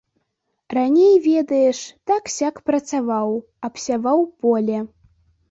Раней, 0.77 1.11
ведаеш, 1.27 1.79
так-сяк 2.13 2.55
працаваў, 2.71 3.37
абсяваў 3.71 4.27
поле. 4.41 4.83